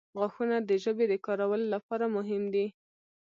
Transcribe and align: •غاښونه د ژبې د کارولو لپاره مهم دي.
•غاښونه 0.17 0.55
د 0.69 0.71
ژبې 0.83 1.05
د 1.09 1.13
کارولو 1.25 1.65
لپاره 1.75 2.05
مهم 2.15 2.43
دي. 2.53 2.65